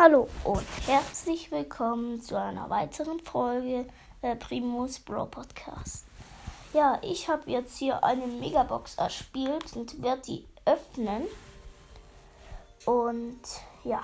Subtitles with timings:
[0.00, 3.84] Hallo und herzlich willkommen zu einer weiteren Folge
[4.22, 6.06] äh, Primus Bro Podcast.
[6.72, 11.24] Ja, ich habe jetzt hier eine Megabox erspielt und werde die öffnen.
[12.86, 13.40] Und
[13.82, 14.00] ja.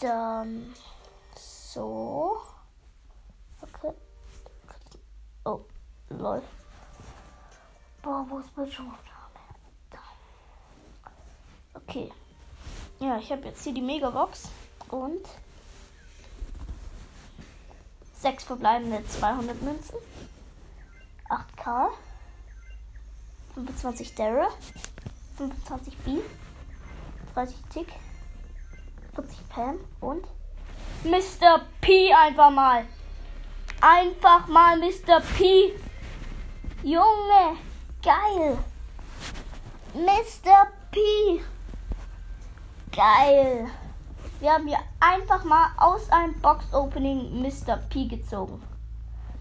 [0.00, 0.72] Dann
[1.36, 2.38] so.
[3.60, 3.92] Okay.
[5.44, 5.60] Oh,
[6.08, 6.40] lol.
[8.00, 9.40] Boah, wo ist Bildschirmaufnahme?
[9.90, 9.98] Da.
[11.74, 12.10] Okay.
[13.02, 14.44] Ja, ich habe jetzt hier die Megabox
[14.88, 15.26] und
[18.14, 19.96] sechs verbleibende 200 Münzen,
[21.28, 21.88] 8k,
[23.54, 24.46] 25 Daryl,
[25.36, 26.18] 25 B,
[27.34, 27.88] 30 Tick,
[29.16, 30.24] 40 Pam und
[31.02, 31.60] Mr.
[31.80, 32.86] P einfach mal.
[33.80, 35.20] Einfach mal Mr.
[35.36, 35.72] P.
[36.84, 37.56] Junge,
[38.00, 38.58] geil.
[39.92, 40.68] Mr.
[40.92, 41.42] P.
[42.94, 43.70] Geil.
[44.38, 47.78] Wir haben hier einfach mal aus einem Box-Opening Mr.
[47.88, 48.62] P gezogen.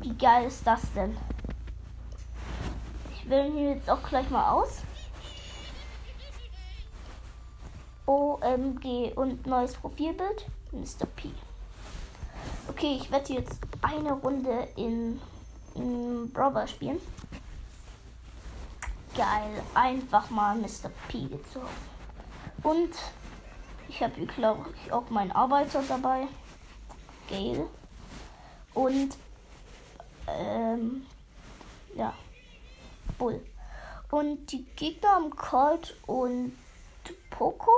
[0.00, 1.16] Wie geil ist das denn?
[3.12, 4.82] Ich wähle ihn jetzt auch gleich mal aus.
[8.06, 10.46] OMG und neues Profilbild.
[10.70, 11.06] Mr.
[11.16, 11.30] P.
[12.68, 15.20] Okay, ich werde jetzt eine Runde in,
[15.74, 17.00] in Brother spielen.
[19.16, 20.90] Geil, einfach mal Mr.
[21.08, 21.66] P gezogen.
[22.62, 22.94] Und
[23.92, 26.26] ich habe glaube ich, auch meinen Arbeiter dabei.
[27.28, 27.68] Gale.
[28.72, 29.16] Und,
[30.26, 31.06] ähm,
[31.94, 32.14] ja,
[33.18, 33.44] Bull.
[34.10, 36.56] Und die Gegner haben Colt und
[37.30, 37.70] Poco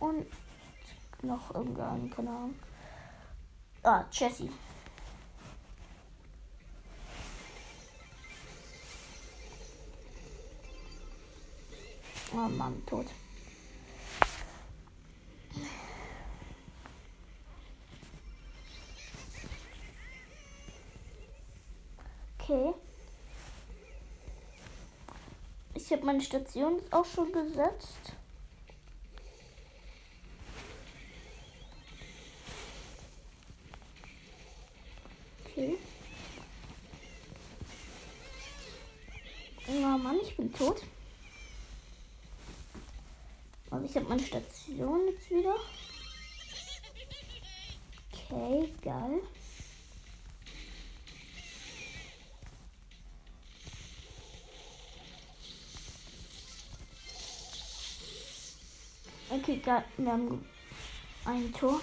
[0.00, 0.26] und
[1.22, 2.54] noch irgendeinen, keine Ahnung.
[3.82, 4.48] Ah, Jesse.
[12.32, 13.06] Oh Mann, tot.
[22.48, 22.74] Okay.
[25.74, 28.12] Ich habe meine Station auch schon gesetzt.
[35.44, 35.76] Okay.
[39.66, 40.82] Ja, Mann, ich bin tot.
[43.70, 45.56] Aber ich habe meine Station jetzt wieder.
[48.12, 49.20] Okay, geil.
[59.28, 59.84] Okay, geil.
[59.96, 60.46] Wir haben
[61.24, 61.80] ein Tor.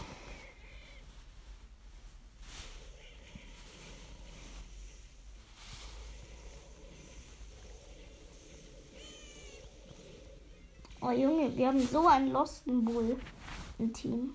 [11.02, 13.20] Oh Junge, wir haben so einen Losten Bull
[13.78, 14.34] im Team.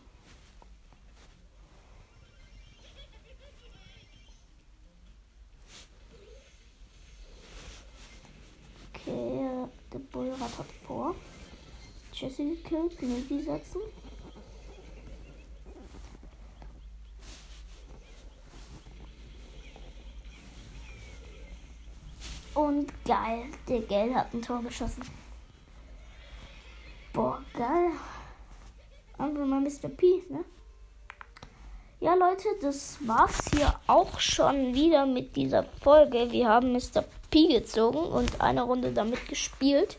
[8.92, 11.14] Okay, der Bullrad hat vor.
[12.20, 13.80] Jesse gekillt, Navy setzen.
[22.54, 25.02] Und geil, der Geld hat ein Tor geschossen.
[27.12, 27.92] Boah, geil.
[29.16, 29.88] Einfach mal Mr.
[29.88, 30.44] P, ne?
[32.00, 36.32] Ja, Leute, das war's hier auch schon wieder mit dieser Folge.
[36.32, 37.04] Wir haben Mr.
[37.30, 39.98] P gezogen und eine Runde damit gespielt.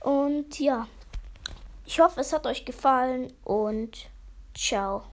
[0.00, 0.86] Und ja,
[1.86, 4.10] ich hoffe, es hat euch gefallen und
[4.54, 5.04] ciao.